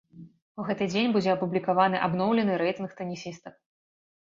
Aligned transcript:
У 0.61 0.63
гэты 0.69 0.87
дзень 0.93 1.11
будзе 1.17 1.29
апублікаваны 1.33 2.01
абноўлены 2.07 2.59
рэйтынг 2.65 2.99
тэнісістак. 3.03 3.55